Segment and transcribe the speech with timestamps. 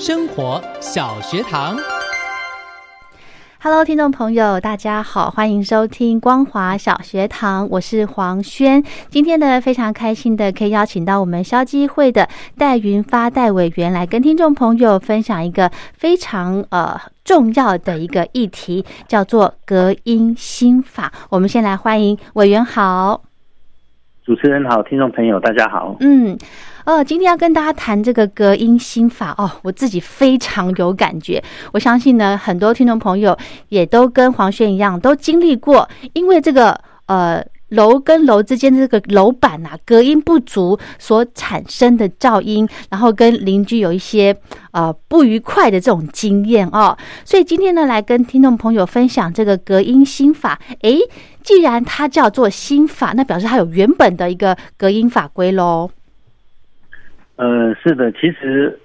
[0.00, 1.76] 生活小学堂
[3.62, 8.82] ，Hello，听众朋友，大家好，欢迎收听光华小学堂，我是黄轩。
[9.10, 21.12] 今天呢，非常开心的可以邀请到我们消基会的戴云发戴委员来跟听众朋友分享一个非常呃重要的一个议题，叫做隔音心法。
[21.28, 23.20] 我们先来欢迎委员好，
[24.24, 26.38] 主持人好，听众朋友大家好，嗯。
[26.84, 31.42] 呃，今天要跟大家谈这个隔音心法哦，我自己非常有感觉。
[31.72, 33.36] 我相信呢，很多听众朋友
[33.68, 44.34] 也都跟黄轩一样，都经历过，因为这个呃楼跟楼之间的这个楼板啊，隔音不足所产生的噪音，然后跟邻居有一些
[44.72, 46.96] 呃不愉快的这种经验哦。
[47.24, 50.58] 所以今天呢，来跟听众朋友分享这个隔音心法。
[50.80, 50.98] 诶，
[51.44, 55.90] 既然它叫做心法，那表示它有原本的一个隔音法规喽。
[57.40, 58.78] 呃，是的，其实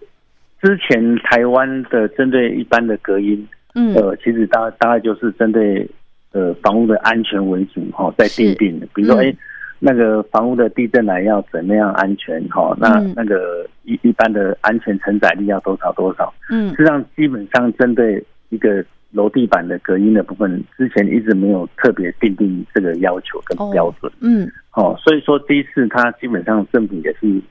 [0.62, 5.86] 之前台湾的针对一般的隔音，嗯，呃，其实大大概就是针对
[6.32, 9.36] 呃房屋的安全为主哈，在定定的，比如说哎，
[9.78, 27.42] 那个房屋的地震来要怎么样安全哈，那那个一一般的安全承载力要多少多少，嗯，实际上基本上针对一个楼地板的隔音的部分，之前一直没有特别定定这个要求跟标准，嗯，哦，所以说第一次它基本上政府也是。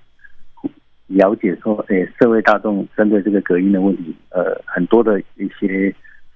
[1.06, 5.94] 了解说，哎，社会大众针对这个隔音的问题，呃，很多的一些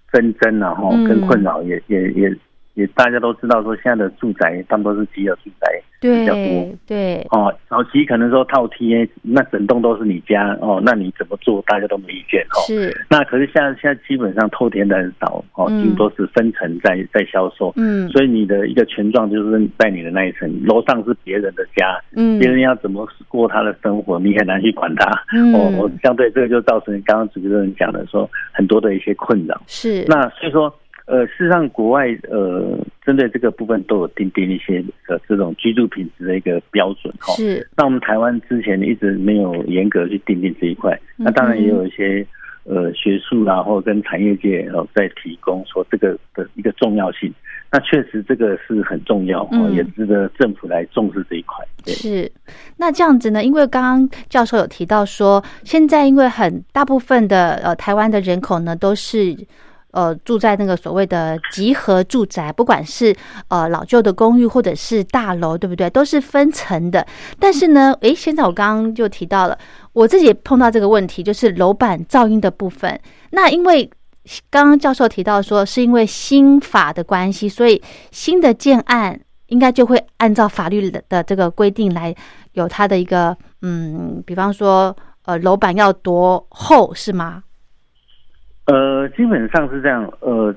[0.08, 2.36] 纷争，然后跟困扰，也也也。
[2.78, 12.62] 也大家都知道，说现在的住宅大部分都是集合住宅比较多，对哦，早期可能说套贴，那整栋都是你家哦，那你怎么做，大家都没意见哦。
[12.68, 25.10] 是，那可是现在现在基本上透天的很少哦，几乎都是分层在在销售，嗯，所以你的一个权状就是在你的那一层，楼上是别人的家，嗯，别人要怎么过他的生活，你很难去管他，
[25.52, 30.72] 哦，我相对这个就造成刚刚主持人讲的说很多的一些困扰，是，那所以说。
[31.08, 37.32] 呃，事实上，国外呃，针对这个部分都有定定一些呃这种居住品质的一个标准哈。
[37.32, 37.66] 是。
[37.74, 42.26] 那我们台湾之前一直没有严格去定定这一块，那当然也有一些
[42.64, 47.32] 呃学术然后跟产业界哦在提供说这个的一个重要性。
[47.72, 51.64] 那确实这个是很重要哦，也值得政府来重视这一块。
[51.86, 52.30] 是。
[52.76, 53.42] 那这样子呢？
[53.42, 59.34] 因为刚刚教授有提到说，现在因为很大部分的呃台湾的人口呢都是。
[59.90, 63.14] 呃，住在那个所谓的集合住宅，不管是
[63.48, 65.88] 呃老旧的公寓或者是大楼，对不对？
[65.88, 67.06] 都是分层的。
[67.40, 69.58] 但是呢，诶，现在我刚刚就提到了，
[69.94, 73.00] 我自己碰到这个问题，就是楼板噪音的部分。
[73.30, 73.90] 那因为
[74.50, 82.14] 刚刚教授提到说，是因为新法的关系，所以新的建案应该就会按照法律的的这个规定来
[82.52, 84.94] 有它的一个嗯，比方说
[85.24, 87.42] 呃楼板要多厚，是吗？
[88.68, 90.04] 呃，基本上是这样。
[90.20, 90.54] 呃，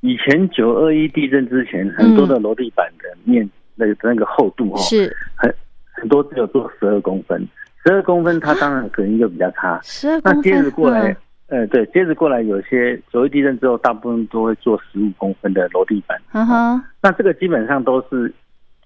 [0.00, 5.54] 以前九二一地震之前，很多的楼地板的面那个那个厚度哈，是很
[5.92, 7.40] 很多只有做十二公分，
[7.84, 9.80] 十二公分它当然可能就比较差。
[9.84, 10.36] 十二公分。
[10.36, 16.20] 那接着过来，呃，对，接着过来有些九二地震之后，大部分都会做十五公分的楼地板。
[16.32, 16.82] 嗯哼。
[17.00, 18.32] 那这个基本上都是。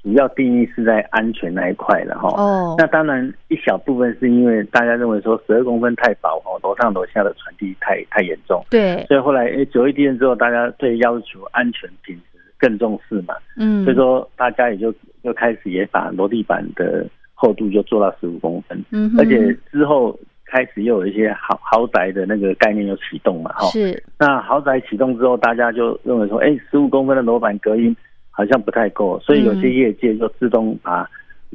[0.07, 2.29] 主要定义是在安全那一块了哈。
[2.41, 2.77] 哦。
[2.79, 8.65] 那当然一小部分是因为大家认为说十二公分太薄哦，楼上楼下的传递太太严重。
[8.71, 9.05] 对。
[9.09, 13.35] 所以后来诶九一地震之后，大家对要求安全品质更重视嘛。
[13.57, 13.83] 嗯。
[13.83, 14.95] 所以说大家也就
[15.25, 17.05] 就开始也把楼地板的
[17.35, 18.81] 厚度就做到十五公分。
[18.93, 19.13] 嗯。
[19.19, 23.67] 而且之后开始又有一些豪豪宅的那个概念又启动嘛哈。
[23.71, 24.01] 是。
[24.21, 27.97] 那豪宅启动之后，大家就认为说，哎，十五公分的楼板隔音。
[28.37, 31.09] 好像不太够，所以有些业界就自动把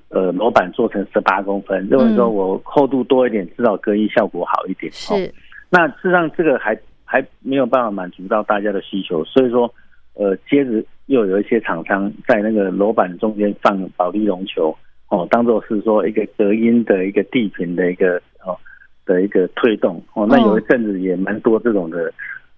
[0.09, 4.91] 呃楼板做成十八公分，认为说我厚度多一点，至少隔音效果好一点。
[4.91, 5.31] 是，
[5.69, 6.75] 那事实上这个还
[7.05, 9.71] 还没有办法满足到大家的需求，所以说
[10.15, 14.75] 呃接着又有一些厂商在那个楼板中间放保利龙球，
[15.09, 18.57] 哦，当做是说一个隔音的一个地坪的一个哦
[19.05, 22.11] 的一个推动，哦，那有一阵子也蛮多这种的，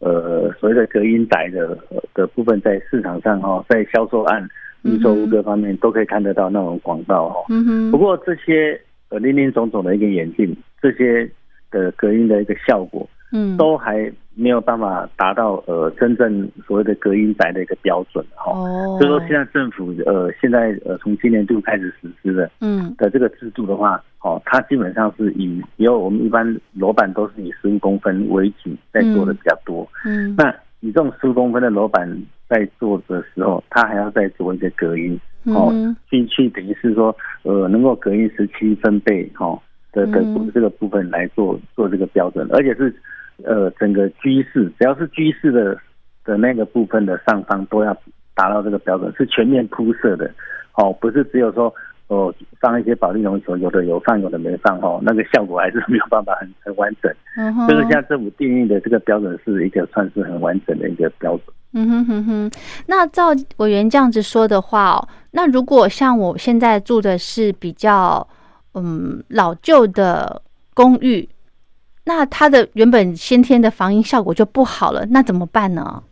[0.04, 1.78] 呃，所谓的隔音宅的
[2.14, 4.48] 的部分在市场上哈，在销售案、
[4.84, 7.46] 预售物各方面都可以看得到那种广告哈。
[7.50, 7.92] 嗯哼。
[7.92, 8.80] 不过这些
[9.10, 11.30] 呃林林总总的一个眼镜，这些
[11.72, 13.08] 的隔音的一个效果。
[13.36, 18.52] 嗯，都还没有办法达到呃真正所谓的隔音宅的一个标准哈。
[18.52, 18.98] 哦。
[19.00, 29.88] 所以说现在政府呃现在呃从今年度开始实施的嗯的这个制度的话，哦，它基本上是以以后我们一般楼板都是以十五公分为主在做的比较多。
[30.06, 30.36] 嗯。
[30.36, 30.50] 那
[30.80, 32.10] 以这种十五公分的楼板
[32.50, 35.72] 在做的时候，它还要再做一个隔音哦，
[36.10, 39.58] 去去等于是说呃能够隔音十七分贝哈
[39.92, 42.92] 的的这个部分来做做这个标准，而且是。
[43.44, 45.78] 呃，整个居室只要是居室的
[46.24, 47.96] 的那个部分的上方都要
[48.36, 50.30] 达到这个标准，是全面铺设的，
[50.76, 51.74] 哦，不是只有说
[52.08, 57.12] 哦放一些保利龙球，有的有放，有的没放，哦，那个效果还是没有办法很很完整。
[57.36, 61.56] 嗯哼，就是像政府定义的这个标准是一个算是很完整的一个标准。
[61.74, 62.52] 嗯哼哼哼，
[62.88, 68.28] 那照委员这样子说的话哦，那如果像我现在住的是比较
[68.76, 70.42] 嗯老旧的
[70.74, 71.28] 公寓。
[72.06, 76.04] 那它的原本先天的防音效果就不好了，那怎么办呢？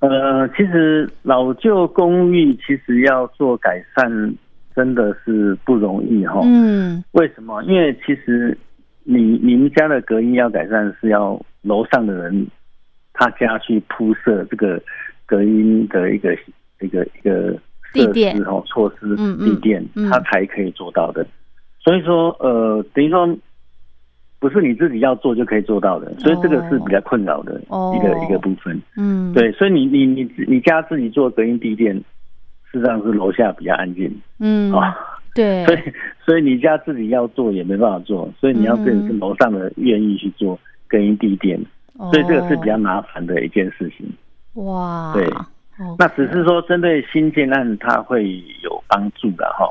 [0.00, 4.34] 呃，其实老旧公寓其实要做改善
[4.74, 6.40] 真的是不容易哈。
[6.42, 7.02] 嗯。
[7.12, 7.62] 为什么？
[7.62, 8.58] 因为其实
[9.04, 12.46] 你你们家的隔音要改善，是要楼上的人
[13.12, 14.82] 他家去铺设这个
[15.24, 16.34] 隔音的一个
[16.80, 17.56] 一个一个
[17.92, 21.24] 地垫哦措施地垫，他才可以做到的。
[21.78, 23.24] 所以说，呃，等于说。
[24.40, 28.78] 不是你自己要做就可以做到的，所以这个是比较困扰的一个一个部分。
[28.94, 31.94] 嗯，对，所以你你你你家自己做隔音地垫，
[32.70, 34.14] 事实上是楼下比较安静。
[34.38, 34.94] 嗯，啊，
[35.34, 35.78] 对， 所以
[36.26, 41.58] 所以你家自己要做也没办法做，所以你要跟是楼上的愿意去做隔音地垫，
[42.12, 44.06] 所以这个是比较麻烦的一件事情。
[44.62, 45.26] 哇，对，
[45.98, 48.28] 那只是说针对新建案它会
[48.62, 49.66] 有帮助的哈。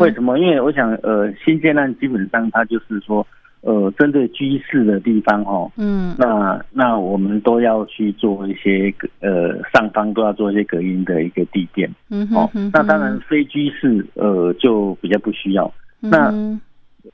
[0.00, 0.38] 为什么？
[0.38, 3.26] 因为我想呃，新建案基本上它就是说。
[3.60, 15.70] 呃，针对居室的地方哈，嗯，那那我们都要去做一些呃上方都要做一些隔音的一个地垫，嗯哼，那当然非居室呃就比较不需要。
[15.98, 16.32] 那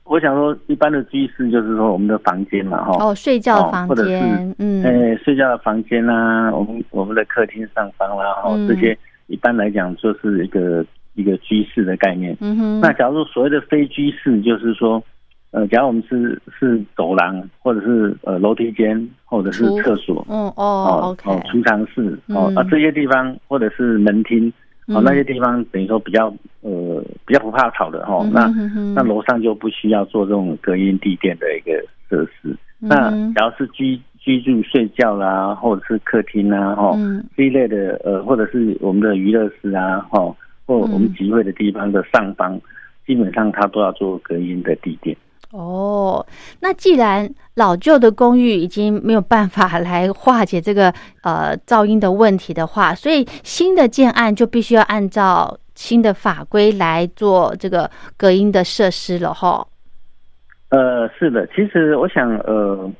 [0.04, 8.96] 我想说，一般的居室就是说我们的房间嘛哈，哦，睡觉房间，嗯，哎，睡觉的房间啦，我们我们的客厅上方啦，哈，这些
[9.28, 12.36] 一般来讲就是一个一个居室的概念。
[12.42, 15.02] 嗯哼，那假如所谓的非居室，就是说。
[15.54, 24.52] 呃，假如我们是是走廊，或者是呃楼梯间，或者是厕所，嗯哦哦，储藏室哦啊这些地方，或者是门厅，
[24.88, 26.26] 哦那些地方等于说比较
[26.62, 28.52] 呃比较不怕吵的哈，那
[28.96, 31.72] 那楼上就不需要做这种隔音地垫的一个
[32.10, 32.56] 设施。
[32.80, 36.98] 那假如是居居住睡觉啦，或者是客厅啊，哈
[37.36, 40.18] 这一类的呃，或者是我们的娱乐室啊，哈
[40.66, 42.60] 或我们集会的地方的上方，
[43.06, 45.16] 基本上它都要做隔音的地垫。
[45.56, 46.26] 哦，
[46.60, 50.92] 那既然老旧的公寓已经没有办法来化解这个
[51.22, 59.64] 呃噪音的问题的话，所以新的建案就必须要按照新的法规来做这个隔音的设施了，哈。
[60.70, 62.90] 呃，是的，其实我想，呃，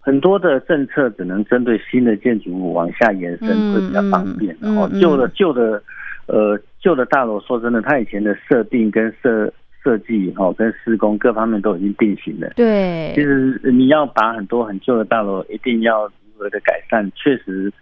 [0.00, 5.82] 很多的政策只能针对新的建筑物往下延伸会比较方便，然后旧的旧的
[6.26, 9.50] 呃旧的大楼，说真的，它以前的设定跟设。
[9.82, 12.50] 设计哈跟施工各方面都已经定型了。
[12.56, 17.72] 对，其实你要把很多很旧的大楼一定要如何的改善，确实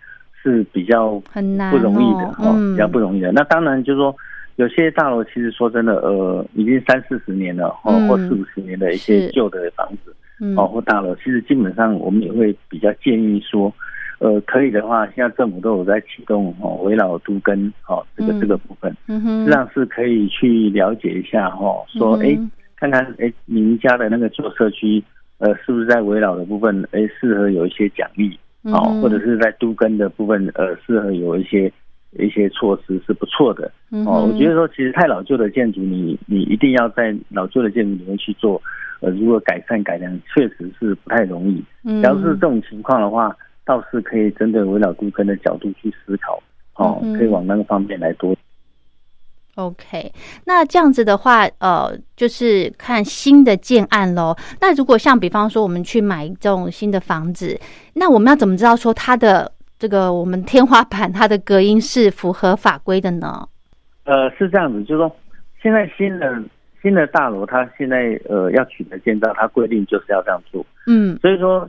[0.42, 3.32] 是比较很难不容易的哈，比较不容易的。
[3.32, 4.14] 那当然就是说，
[4.56, 10.14] 有些大楼其实说真的，呃，已经三四十年了，或或四五十年的一些旧的房子，
[10.56, 13.72] 哦或大楼，其实基本上我们也会比较建议说。
[14.20, 22.36] 呃，可以的话，现在政府都有在启动哦，围绕都跟哦这个这个部分，实际上是可以去了解一下哈，说哎，
[22.76, 25.00] 看看哎，你们家的那个旧社区，
[25.38, 31.72] 呃，是不是在围绕的部分，哎，适合有一些奖励哦，或者是在都跟的部分，呃，适合有一些
[32.18, 33.70] 一些措施是不错的
[34.04, 34.26] 哦。
[34.26, 38.60] 我觉得说，其实太老旧的建筑，你你一定要在老旧的建筑里面去做，
[38.98, 41.62] 呃，如果改善改良，确实是不太容易。
[42.02, 43.32] 假如是这种情况的话。
[43.68, 46.42] 倒是可以针对围绕顾客的角度去思考，
[46.76, 48.34] 哦，可以往那个方面来多。
[49.56, 50.10] OK，
[50.46, 54.34] 那这样子的话，呃，就是看新的建案喽。
[54.60, 57.60] 那如果像比方说我们去买一栋新的房子，
[57.92, 63.46] 那我们要怎么知道说它的这个我们天花板它的隔音是符合法规的呢？
[64.04, 65.16] 呃，是这样子，就是说
[65.60, 66.42] 现在新的
[66.80, 70.64] 新的大楼，它现在呃要取得建造，它规定就是要这样做。
[70.86, 71.68] 嗯，所以说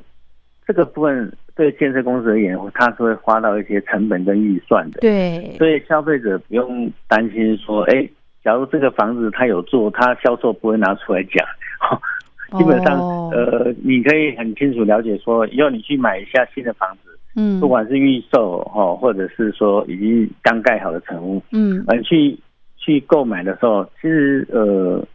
[0.68, 5.02] 这个部分对建设公司而言，它是会花到一些成本跟预算的。
[5.02, 8.08] 对，所以消费者不用担心说，哎，
[8.42, 11.46] 假如这个房子他有做，他销售不会拿出来讲。
[12.58, 12.98] 基本上，
[13.32, 22.40] 呃，你可以很清楚了解说，以后你去买一下新的房子，嗯，不管是预售哈，或者是说已经刚盖好的成屋，嗯，而，去
[22.78, 25.06] 去购买的时候，其实呃，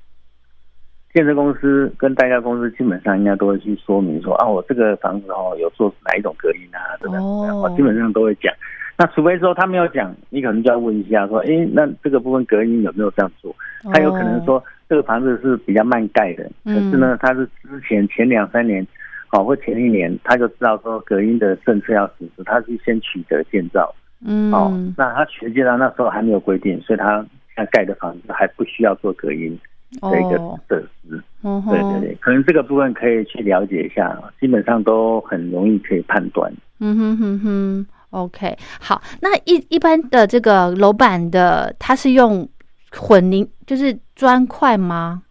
[1.14, 8.52] 建设公司跟代销公司基本上应该都会去说明说，啊，我这个房子哦有做哪一种隔音啊，等等，哦，基本上都会讲。
[8.98, 13.54] 那除非说他没有讲，你可能就要问一下说，哎，那这个部分隔音有没有这样做？
[13.92, 14.62] 他有可能说。
[14.86, 18.86] 这个房子是比较慢盖的，可是呢，他是之前前两三年，
[19.32, 23.92] 哦，或前一年，他就知道说隔音的政策要实施，他是先取得建造，
[24.24, 27.16] 嗯，哦，那他取得建造那时候还没有规定，所以他
[27.56, 29.58] 现在盖的房子还不需要做隔音
[30.00, 30.38] 的一个
[30.68, 36.52] 设施，对对对，可能这个部分可以去了解一下，基本上都很容易可以判断。
[36.80, 42.48] 嗯哼哼哼，OK，好，那一一般的这个楼板的，它是用。
[42.96, 45.24] 混凝就是砖块吗？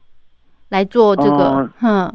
[0.68, 2.14] 来做这个，哼，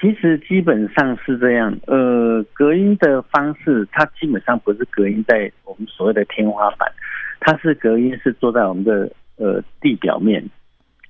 [0.00, 1.78] 其实基本上是这样。
[1.86, 6.90] 呃，隔音的方式，它基本上不是隔音在我们所谓的天花板，
[7.38, 10.42] 它是隔音是做在我们的呃地表面。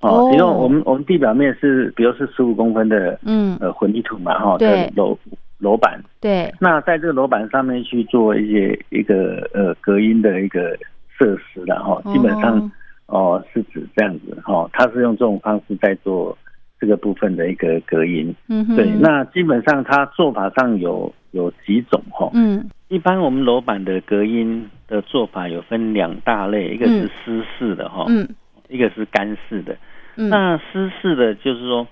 [0.09, 5.17] 哦，比如我们我们地表面是，比如是十五公分的，嗯，呃混凝土嘛，哈，的楼
[5.59, 5.99] 楼板。
[6.21, 6.53] 对。
[6.59, 10.77] 那在这个楼板上面去做一些一个呃隔音的一个
[11.17, 12.71] 设施的哈，基本上。
[13.07, 16.35] 哦，是指这样子哈，它是用这种方式在做
[16.79, 18.33] 这个部分的一个隔音。
[18.47, 18.89] 嗯，对。
[18.99, 22.31] 那基本上它做法上有有几种哈。
[22.33, 28.27] 嗯，一般我们楼板的隔音的做法有分两大类，一个是湿式的哈，嗯，
[28.69, 29.75] 一个是干式的。
[30.15, 31.87] 嗯，那私事的就是说，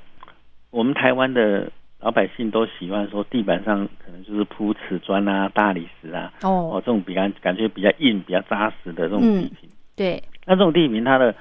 [0.69, 9.69] 我们台湾的老百姓都喜欢说地板上可能就是铺瓷砖啊、大理石啊，哦，这种比较感觉比较硬、比较扎实的这种地皮。
[9.95, 10.23] 对。
[10.45, 11.35] 那这种地坪，它的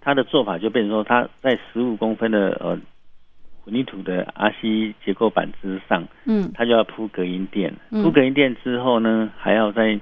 [0.00, 2.78] 它的做法就变成说，它在十五公分的呃
[3.64, 7.74] 混凝土的阿西结构板之上，嗯，它就要铺隔音垫。
[7.90, 9.98] 铺隔音垫之后呢，还要再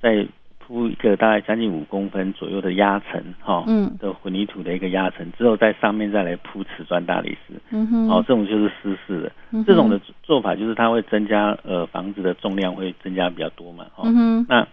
[0.00, 0.26] 再
[0.72, 9.32] 铺一个大概将近五公分左右的压层，哈，嗯，的混凝土的一个压层，之后在上面再来铺瓷砖大理石，嗯哼，好，这种就是湿式的。
[9.66, 14.66] 这种的做法就是它会增加呃房子的重量会增加比较多嘛，哈，嗯哼，那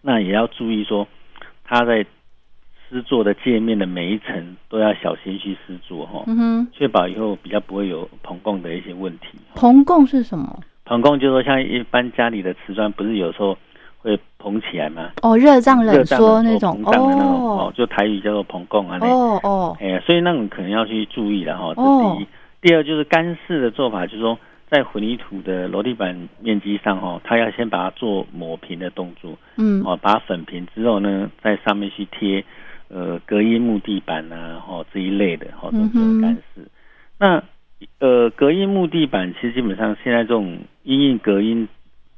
[0.00, 1.06] 那也要注意说，
[1.64, 2.06] 它在
[2.88, 6.24] 施作的界面的每一层都要小心去施作哈，
[6.72, 9.38] 确保以后比较不会有膨供的一些问题。
[9.54, 10.58] 膨供是什么？
[10.86, 13.56] 膨供就是说，像一般家里的瓷砖，不是有时候
[14.02, 15.10] 会膨起来吗？
[15.22, 18.98] 哦，热胀冷缩那种哦，就台语叫做膨供啊。
[19.02, 21.74] 哦哦，哎，所以那种可能要去注意了哈。
[21.74, 22.26] 这第一，
[22.62, 24.38] 第二就是干式的做法，就是说
[24.68, 32.44] 在混凝土的楼地板面积上哈，它要先把它做抹平的动作，嗯，哦，把它粉平之后呢，在上面去贴。
[32.92, 36.66] 呃，隔音木地板呐，哈这一类的，哈都是干式。
[37.20, 37.40] 那
[38.00, 41.68] 呃，隔音木地板其实基本上现在这种因应隔音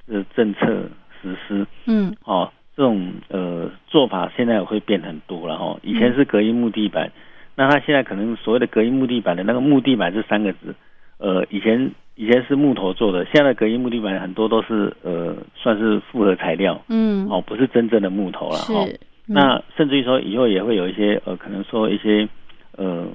[0.07, 0.89] 的政策
[1.23, 5.79] 实施，嗯，哦，这种呃做法现在会变很多了哈。
[5.83, 7.11] 以前是隔音木地板，
[7.55, 10.75] 那它现在可能所谓的隔音木地板的那个木地板这三个字，
[11.19, 18.87] 呃，以前以前是木头做的，现在隔音木地板很多都是呃算是复合材料，嗯，哦，不是真正的木头了哈。
[19.25, 22.29] 那甚至于说以后也会有一些呃，可能说一些
[22.77, 23.07] 呃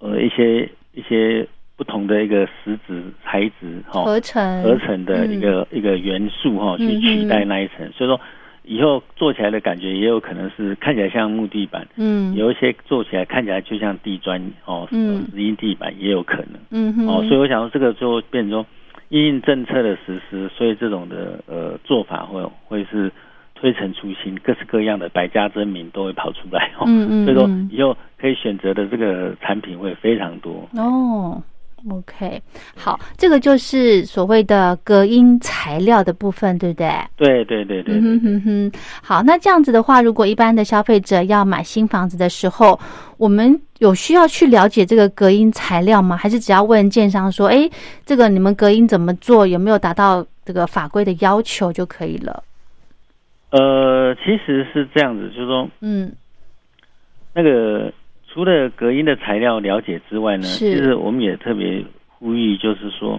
[0.00, 1.46] 呃一些一些
[1.76, 7.90] 不同的一个石子材质哈合成合成的一个一个元素哈，去取代那一层。
[7.92, 8.20] 所以说
[8.64, 18.66] 以后做起来的感觉也有可能是看起来像木地板，嗯，有一些做起来看起来就像地砖哦，嗯，石英地板也有可能，嗯哼，哦，所以我想说这个就变成说
[19.10, 23.12] 因应政策的实施，所以这种的呃做法会会是。
[23.58, 26.84] 推陈出新，各式各样的百家争鸣都会跑出来哦。
[26.86, 31.42] 嗯嗯，所以说以后可以选择的这个产品会非常多哦。
[31.90, 32.42] OK，
[32.74, 36.90] 好，这个就是所谓的隔音材料的部分，对不对？
[37.16, 37.94] 对对对对。
[37.94, 38.72] 嗯哼哼。
[39.02, 42.78] 好，那这样子的话，如果一般的消费者要买新房子的时候，
[43.18, 46.16] 我们有需要去了解这个隔音材料吗？
[46.16, 47.70] 还是只要问建商说，哎，
[48.04, 52.42] 这个你们隔音怎么做，有没有达到这个法规的要求就可以了？
[53.50, 56.12] 呃，其实是这样子，就是说，嗯，
[57.32, 57.92] 那个
[58.36, 63.18] 除了隔音的材料了解之外呢，其实我们也特别呼吁，就是说，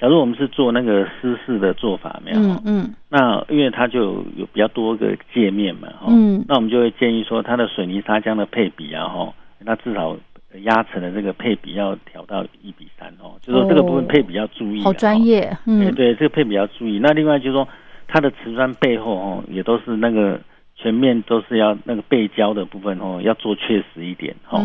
[0.00, 2.38] 假如我们是做那个湿式的做法，没有？
[2.38, 2.94] 嗯嗯。
[3.08, 6.06] 那因为它就有比较多个界面嘛，哈。
[6.10, 6.44] 嗯。
[6.46, 10.16] 那我们就会建议说，它的水泥砂浆的配比啊，哈，那至少
[10.62, 14.80] 压层的这个配比要调到一比三哦，就是说这个部分配比要注意。
[14.84, 15.50] 好专业。
[15.66, 15.92] 嗯。
[15.96, 17.00] 对，这个配比要注意。
[17.00, 17.66] 那另外就是说，
[18.06, 20.38] 它的瓷砖背后哦，也都是那个。
[20.82, 24.58] 全面都是要那个背胶的部分哦，要做确实一点哦。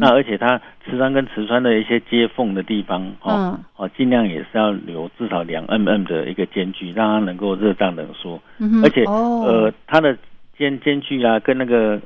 [0.00, 8.40] 那而且它瓷砖跟瓷砖的一些接缝的地方哦，哦尽量也是要留至少两 mm 的一个间距，让它能够热胀冷缩。
[8.82, 10.18] 而且呃，它的
[10.58, 12.00] 间间距啊，跟那个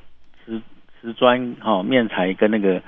[0.44, 0.60] 瓷
[1.00, 2.82] 瓷砖哈面材跟那个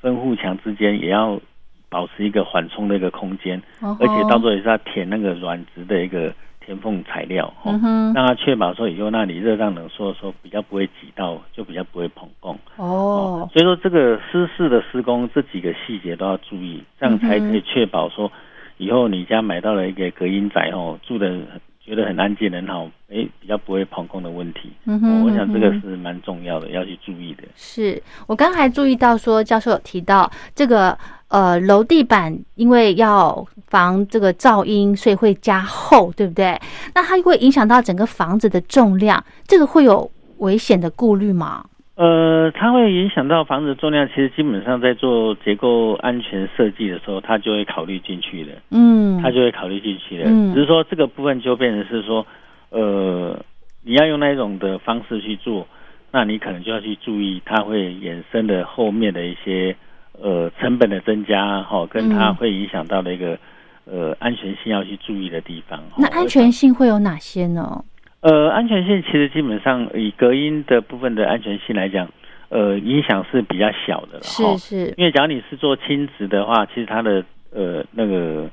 [0.00, 1.40] 分户墙之间也要
[1.88, 6.34] 保持一个缓冲的一个空间，而且到时候也是要填那个软质的一个。
[6.66, 12.58] 填缝材料，让它确保说以后那里热胀冷缩的时候比较不会挤到，就比较不会膨供。
[12.76, 18.30] 哦，所以说这个湿式的施工这几个细节都要注意，这样才可以确保说
[18.76, 21.38] 以后你家买到了一个隔音宅哦，住的。
[21.86, 24.72] 觉得很安静很好，哎，比较不会膨空的问题。
[24.86, 27.44] 嗯哼，我想这个是蛮重要的，要去注意的。
[27.54, 36.58] 是我刚才注意到说，教授有提到这个呃楼地板，因为要防这个噪音，所以会加厚，对不对？
[36.94, 41.64] 那它会影响到整个房子的重量，这个会有危险的顾虑吗？
[41.96, 48.52] 呃，它会影响到房子重量，其实基本上在做结构安全设计的时候，它就会考虑进去的。
[48.70, 50.24] 嗯，它就会考虑进去的。
[50.26, 52.26] 嗯，只是说这个部分就变成是说，
[52.68, 53.42] 呃，
[53.82, 55.66] 你要用那种的方式去做，
[56.12, 59.74] 那你可能就要去注意它会衍生的后面的一些
[60.22, 63.38] 呃成本的增加，哈，跟它会影响到的一个
[63.84, 65.82] 呃安全性要去注意的地方。
[65.96, 67.84] 那安全性会有哪些呢？
[68.20, 72.08] 呃，安全性其实基本上以隔音的部分的安全性来讲，
[72.48, 74.22] 呃，影响是比较小的了。
[74.24, 78.50] 是是，因为假如你是做轻质的话，其实它的呃那个，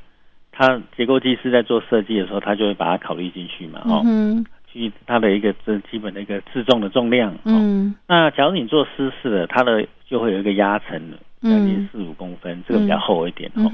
[0.51, 7.35] 它结构技师在做设计的时候，他就会把它考虑进去嘛，哦、嗯，去它的一个这基本的一个自重的重量。
[7.45, 11.17] 嗯，那假如你做湿式的，它的就会有一个压层的。
[11.43, 13.69] 将近四五公分，这个比较厚一点哦。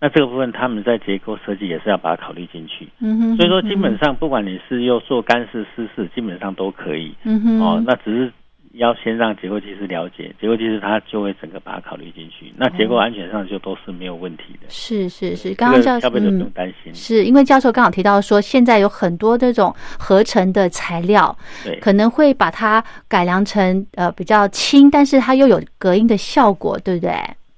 [0.00, 2.88] 那这个部分他们在结构设计也是要把它考虑进去。
[3.36, 7.14] 所以说，基本上不管你是又做干式、湿式，基本上都可以。
[7.60, 8.32] 哦，那只是。
[8.74, 14.66] 要先让结构技师了解，结构技师他就会整个把它考虑进去，那结构安全上就都是没有问题的。
[14.68, 27.12] 是是是，刚刚教授不用担心，是因为教授刚好提到说，现在有很多这种合成的材料，对，可能会把它改良成呃比较轻，但是它又有隔音的效果，对不对？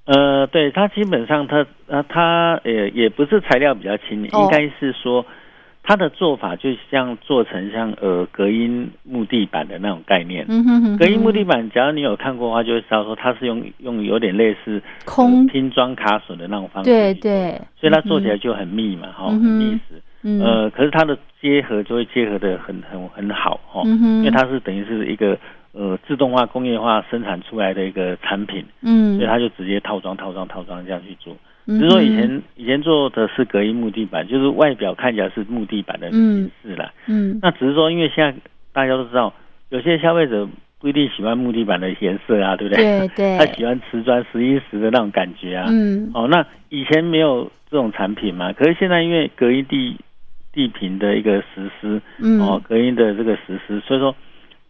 [0.05, 5.25] 呃，对，它基本上它呃它呃也不是材料比较轻，应该是说。
[5.87, 10.45] 它的做法就像做成像呃隔音木地板的那种概念。
[10.49, 10.97] 嗯哼哼。
[10.97, 16.89] 隔音木地板，只要你有看过的话，就会知道说它是用用有点类似空拼装卡榫的那种方式。
[16.89, 17.57] 对对。
[17.79, 20.01] 所以它做起来就很密嘛，哈，很密实。
[20.23, 20.41] 嗯。
[20.41, 23.81] 呃，可是它的结合就会结合的很很很好，哈。
[23.85, 24.17] 嗯。
[24.17, 25.37] 因为它是等于是一个
[25.71, 28.65] 呃自动化工业化生产出来的一个产品。
[28.81, 29.15] 嗯。
[29.15, 31.33] 所以它就直接套装套装套装这样去做。
[31.67, 36.93] 只是说以前以前做的是隔音木地板，就是外表看起来是木地板的形式啦。
[37.07, 38.33] 嗯，那只是说，因为现在
[38.71, 39.33] 大家都知道，
[39.69, 40.47] 有些消费者
[40.79, 42.99] 不一定喜欢木地板的颜色啊，对不对？
[42.99, 43.37] 对对。
[43.37, 45.65] 他喜欢瓷砖实一实的那种感觉啊。
[45.69, 46.09] 嗯。
[46.13, 48.53] 哦，那以前没有这种产品嘛？
[48.53, 49.97] 可是现在因为隔音地
[50.53, 54.15] 地坪的一个实施，嗯，哦，隔音的这个实施，所以说。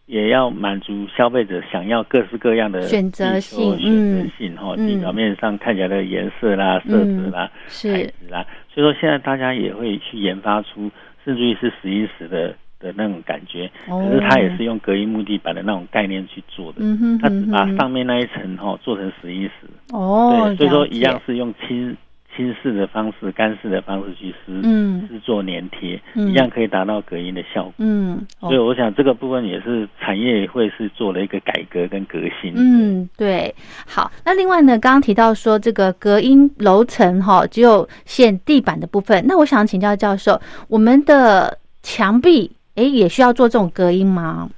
[0.08, 10.90] 也要满足消费者想要各式各样的选择性，选择性哈，地表面上看起来的颜色啦、色泽啦、材质啦，所以说现在大家也会去研发出，
[11.24, 16.80] 甚至于是十一时的的那种感觉，可是它也是用隔音木地板的那种概念去做的，
[17.20, 19.52] 它只把上面那一层哈做成十一时，
[19.92, 21.94] 哦，对，所以说一样是用轻。
[22.38, 24.62] 轻式的方式、干式的方式去施
[25.08, 27.72] 施做粘贴，一样可以达到隔音的效果。
[27.78, 32.52] 嗯，所以我想这个部分也是产业会是做了一个改革跟革新。
[32.54, 33.52] 嗯，对。
[33.84, 39.24] 好，那另外呢，刚刚提到说这个隔音楼层哈，只有限地板的部分。
[39.26, 44.48] 那我想请教教授，我们的墙壁哎也需要做这种隔音吗？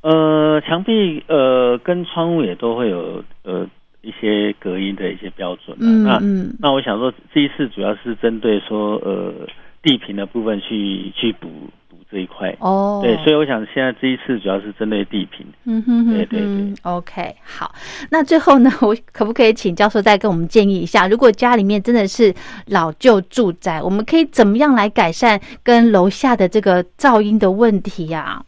[0.00, 3.64] 呃，墙壁呃跟窗户也都会有呃。
[4.00, 6.20] 一些隔音的一些标准，那
[6.58, 9.32] 那我想说，这一次主要是针对说呃
[9.82, 11.48] 地坪的部分去去补
[11.88, 12.54] 补这一块。
[12.60, 17.74] 哦，对，所以我想现在这一次主要是针对地坪，嗯哼哼，对对对，OK，好，
[18.10, 22.32] 那最后呢， 我可不可以请教授再跟我们建议一下，如果家里面真的是
[22.66, 28.40] 老旧住宅，我们可以怎么样来改善跟楼下的这个噪音的问题呀？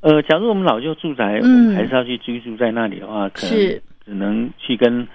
[0.00, 3.80] 呃，假如我们老旧住宅，嗯，还是要去居住在那里的话，可能。
[4.04, 5.06] 只能去跟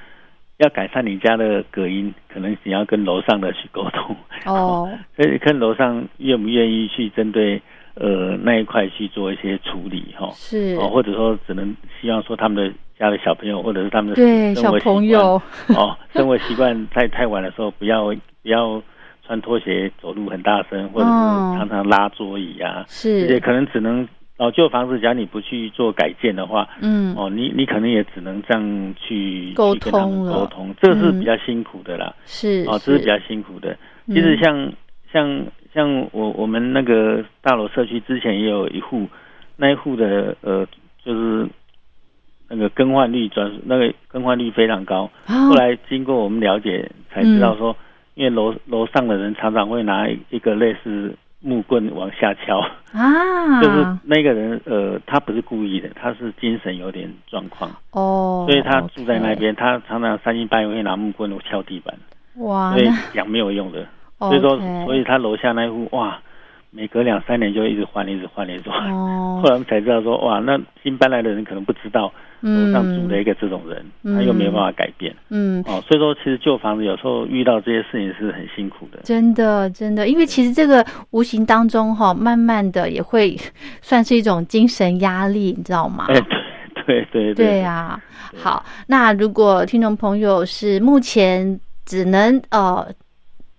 [0.58, 4.16] 要改善你家的隔音，可能你要跟楼上的去沟通。
[4.46, 7.62] 哦， 所以看楼上愿不愿意去针对
[7.96, 10.76] 呃那一块去做一些处理哈，是。
[10.80, 15.42] 哦，或者说只能希望说他们的家的小朋友或者是他们的对小朋友。
[15.76, 18.06] 哦，生活习惯在太晚的时候不要
[18.42, 18.82] 不要
[19.26, 21.12] 穿拖鞋走路很大声，或者是
[21.58, 24.08] 常常拉桌椅啊，是，也可能只能。
[24.38, 32.14] 老旧房子，假如你不去做改建的话，嗯，哦，你你可能也只能这样去沟通沟通，这个是比较辛苦的啦。
[32.28, 33.76] 是哦，这是比较辛苦的。
[34.06, 34.72] 其实像
[35.12, 39.08] 像像我我们那个大楼社区之前也有一户，
[39.56, 40.64] 那一户的呃，
[41.04, 41.48] 就是
[42.48, 45.10] 那个更换率转那个更换率非常高。
[45.26, 47.76] 后来经过我们了解才知道说，
[48.14, 51.16] 因为楼楼上的人常常会拿一个类似。
[51.40, 52.60] 木棍往下敲。
[52.94, 57.70] 啊， 就是那个人，呃，他不是故意的，他是精神有点状况。
[57.92, 61.94] 哦，所以他住在那边，他常常三更半夜会拿木棍敲地板，
[62.38, 63.86] 哇，所以讲没有用的，
[64.20, 66.20] 所以说，所以他楼下那户哇。
[66.70, 68.92] 每隔两三年就一直换，一直换，一直换。
[68.92, 69.40] 哦。
[69.44, 75.16] 后来我们才知道说，哇，那新搬来的人可能不知道楼上住了一个这种人，他又没有办法改变。
[75.30, 75.64] 嗯。
[75.68, 79.00] 哦，所以说其实旧房子有时候遇到这些事情是很辛苦的。
[79.04, 83.36] 真的，真的，因为其实这个无形当中哈，慢慢的也会
[83.82, 86.06] 算是一种精神压力，你知道吗？
[86.10, 86.16] 哎，
[86.86, 87.34] 对对对。
[87.34, 88.00] 对呀。
[88.36, 92.86] 好，那如果听众朋友是目前只能呃。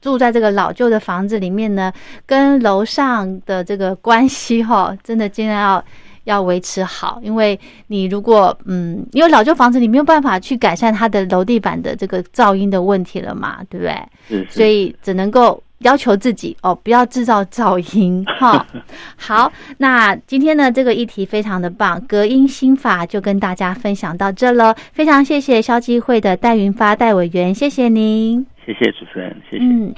[0.01, 1.93] 住在这个老旧的房子里面呢，
[2.25, 5.85] 跟楼上的这个关系哈， 真的尽量要
[6.25, 7.21] 要维持好。
[7.23, 7.59] 因为
[7.89, 14.47] 你如果嗯，因为老旧房子你没有办法去改善它的楼地板的这个噪音的问题了嘛，对不对？
[14.51, 18.67] 所以只能够要求自己哦，不要制造噪音哈。
[19.17, 24.75] 好，那今天呢这个议题非常的棒，隔音心法就跟大家分享到这了。
[24.93, 28.58] 非常谢谢消基会的戴云发戴委员，谢谢您。
[28.69, 29.65] 谢谢主持人，谢谢。
[29.65, 29.95] 嗯。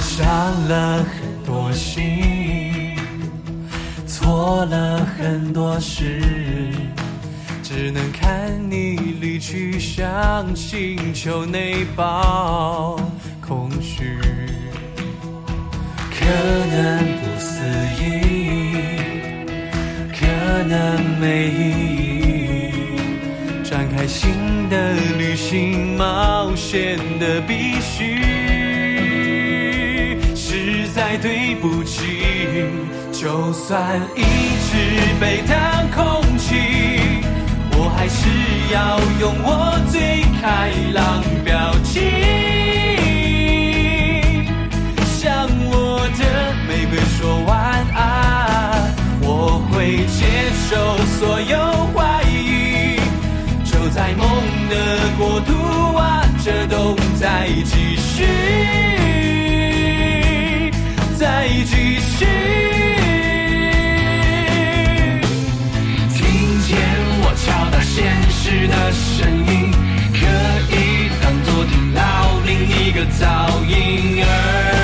[0.00, 2.96] 伤了很多心，
[4.04, 6.20] 错了很多事。
[7.62, 9.09] 只能看你离
[9.40, 13.00] 去，向星球内爆
[13.40, 14.18] 空虚，
[16.10, 16.26] 可
[16.70, 17.64] 能不思
[17.98, 18.76] 议，
[20.12, 20.26] 可
[20.68, 21.60] 能没意
[22.20, 22.70] 义。
[23.64, 28.20] 展开新的旅行，冒险的必须，
[30.36, 32.66] 实在对不起。
[33.10, 34.76] 就算一直
[35.20, 36.56] 被当空气。
[37.72, 38.28] 我还是
[38.74, 42.00] 要用我最开朗表情，
[45.04, 47.52] 向我的玫瑰说晚
[47.94, 48.00] 安。
[49.20, 50.24] 我会接
[50.70, 51.52] 受所有
[51.94, 52.98] 怀疑，
[53.62, 54.26] 就在梦
[54.70, 54.74] 的
[55.18, 55.52] 国度
[55.98, 58.24] 啊，这都在继续，
[61.18, 62.69] 在继续。
[68.66, 69.70] 的声音，
[70.12, 70.18] 可
[70.74, 72.00] 以当作听到
[72.44, 73.20] 另一个噪
[73.66, 74.24] 音。
[74.24, 74.79] 而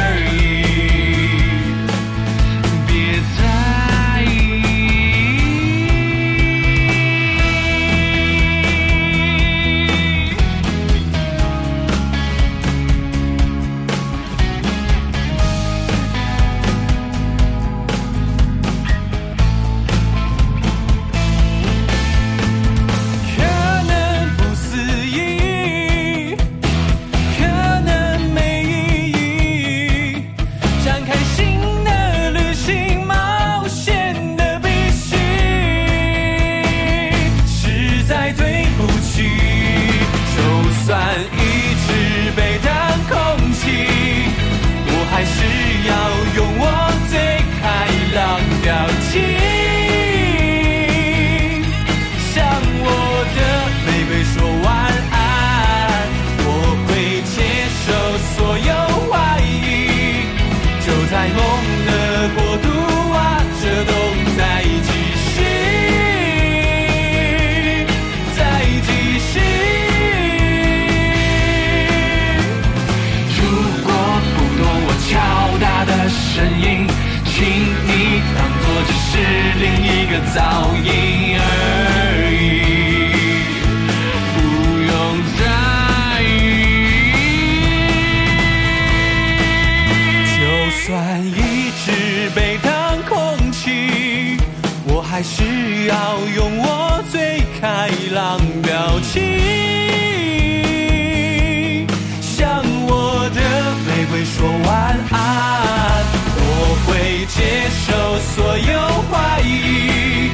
[107.37, 110.31] 接受所有怀疑，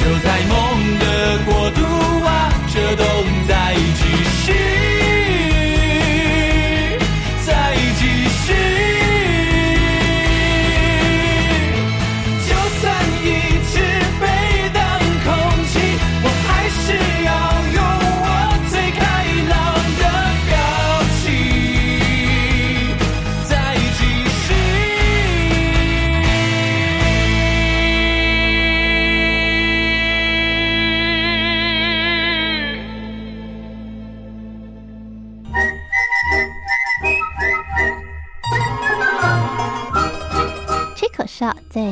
[0.00, 0.67] 就在梦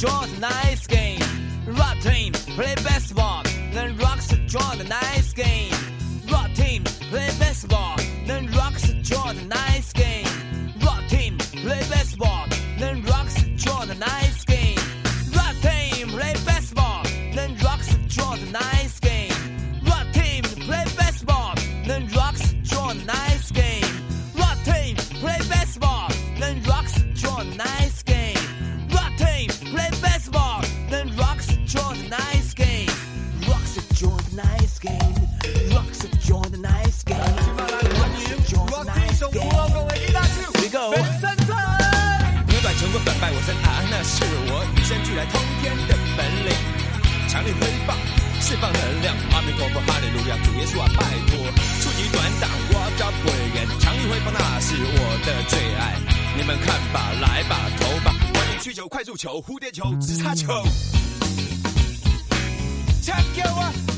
[0.00, 1.20] draw the nice game.
[1.66, 3.42] Rock team, play basketball.
[3.74, 5.29] Then rocks draw the nice
[56.36, 60.62] 你们看吧，来吧，投吧，快点去球，快速球，蝴蝶球，直插球
[63.02, 63.89] tacko 啊。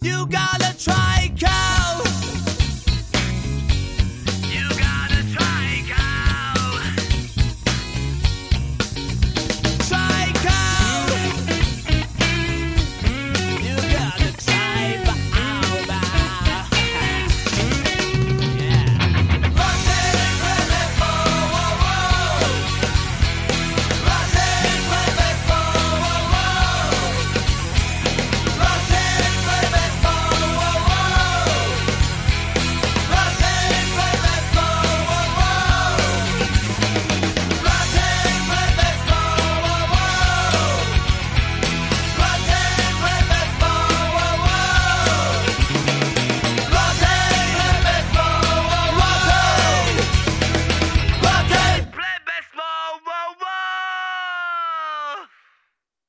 [0.00, 2.27] You gotta try cow.